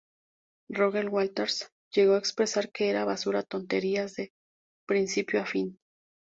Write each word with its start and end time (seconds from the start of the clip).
Roger 0.69 1.09
Waters 1.11 1.71
llegó 1.93 2.15
a 2.15 2.17
expresar 2.17 2.71
que 2.71 2.89
era 2.89 3.05
"basura, 3.05 3.43
tonterías 3.43 4.15
de 4.15 4.33
principio 4.87 5.39
a 5.39 5.45
fin". 5.45 5.77